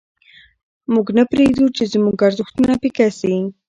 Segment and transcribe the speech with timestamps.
[0.93, 3.33] موږ نه پرېږدو چې زموږ ارزښتونه پیکه سي.